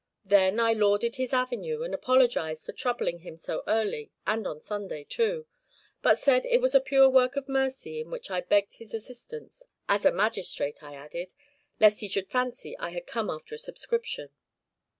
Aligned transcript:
Then 0.25 0.59
I 0.59 0.73
lauded 0.73 1.17
his 1.17 1.31
avenue, 1.31 1.83
and 1.83 1.93
apologized 1.93 2.65
for 2.65 2.71
troubling 2.71 3.19
him 3.19 3.37
so 3.37 3.61
early 3.67 4.11
and 4.25 4.47
on 4.47 4.59
Sunday 4.59 5.03
too, 5.03 5.45
but 6.01 6.17
said 6.17 6.43
it 6.47 6.59
was 6.59 6.73
a 6.73 6.81
pure 6.81 7.07
work 7.07 7.35
of 7.35 7.47
mercy 7.47 7.99
in 8.01 8.09
which 8.09 8.31
I 8.31 8.41
begged 8.41 8.77
his 8.77 8.95
assistance 8.95 9.61
as 9.87 10.03
a 10.03 10.11
magistrate, 10.11 10.81
I 10.81 10.95
added, 10.95 11.35
lest 11.79 11.99
he 11.99 12.07
should 12.07 12.29
fancy 12.31 12.75
I 12.79 12.89
had 12.89 13.05
come 13.05 13.29
after 13.29 13.53
a 13.53 13.59
subscription. 13.59 14.29